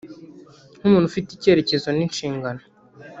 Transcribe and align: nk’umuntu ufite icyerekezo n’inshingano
nk’umuntu 0.79 1.07
ufite 1.07 1.29
icyerekezo 1.33 1.87
n’inshingano 1.97 2.61